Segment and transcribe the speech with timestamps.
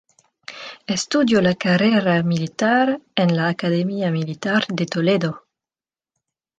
[0.93, 5.45] Estudió la carrera militar en la Academia Militar de Toledo.